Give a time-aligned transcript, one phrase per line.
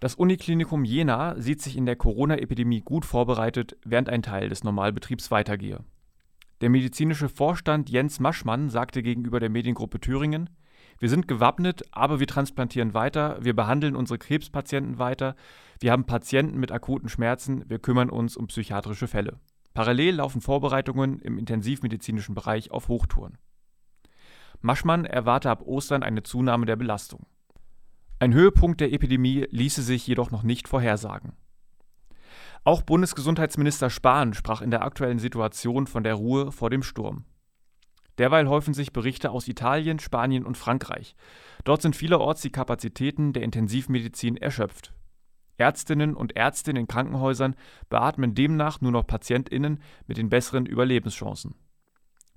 [0.00, 5.32] Das Uniklinikum Jena sieht sich in der Corona-Epidemie gut vorbereitet, während ein Teil des Normalbetriebs
[5.32, 5.80] weitergehe.
[6.60, 10.50] Der medizinische Vorstand Jens Maschmann sagte gegenüber der Mediengruppe Thüringen,
[11.00, 15.34] wir sind gewappnet, aber wir transplantieren weiter, wir behandeln unsere Krebspatienten weiter,
[15.80, 19.40] wir haben Patienten mit akuten Schmerzen, wir kümmern uns um psychiatrische Fälle.
[19.74, 23.38] Parallel laufen Vorbereitungen im intensivmedizinischen Bereich auf Hochtouren.
[24.60, 27.26] Maschmann erwarte ab Ostern eine Zunahme der Belastung.
[28.20, 31.34] Ein Höhepunkt der Epidemie ließe sich jedoch noch nicht vorhersagen.
[32.64, 37.24] Auch Bundesgesundheitsminister Spahn sprach in der aktuellen Situation von der Ruhe vor dem Sturm.
[38.18, 41.14] Derweil häufen sich Berichte aus Italien, Spanien und Frankreich.
[41.62, 44.92] Dort sind vielerorts die Kapazitäten der Intensivmedizin erschöpft.
[45.56, 47.54] Ärztinnen und Ärzte in Krankenhäusern
[47.88, 51.54] beatmen demnach nur noch Patientinnen mit den besseren Überlebenschancen.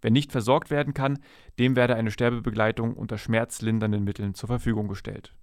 [0.01, 1.19] Wer nicht versorgt werden kann,
[1.57, 5.35] dem werde eine Sterbebegleitung unter schmerzlindernden Mitteln zur Verfügung gestellt.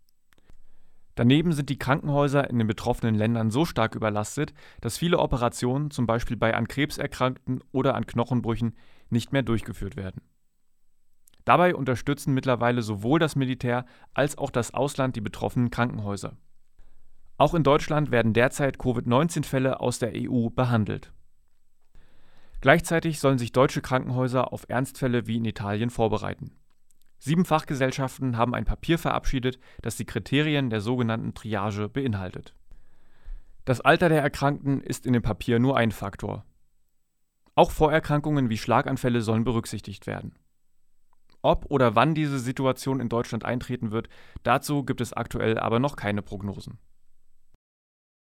[1.18, 6.06] Daneben sind die Krankenhäuser in den betroffenen Ländern so stark überlastet, dass viele Operationen, zum
[6.06, 8.76] Beispiel bei an Krebs Erkrankten oder an Knochenbrüchen,
[9.10, 10.22] nicht mehr durchgeführt werden.
[11.44, 16.36] Dabei unterstützen mittlerweile sowohl das Militär als auch das Ausland die betroffenen Krankenhäuser.
[17.36, 21.12] Auch in Deutschland werden derzeit Covid-19-Fälle aus der EU behandelt.
[22.60, 26.52] Gleichzeitig sollen sich deutsche Krankenhäuser auf Ernstfälle wie in Italien vorbereiten.
[27.18, 32.54] Sieben Fachgesellschaften haben ein Papier verabschiedet, das die Kriterien der sogenannten Triage beinhaltet.
[33.64, 36.44] Das Alter der Erkrankten ist in dem Papier nur ein Faktor.
[37.54, 40.36] Auch Vorerkrankungen wie Schlaganfälle sollen berücksichtigt werden.
[41.42, 44.08] Ob oder wann diese Situation in Deutschland eintreten wird,
[44.42, 46.78] dazu gibt es aktuell aber noch keine Prognosen.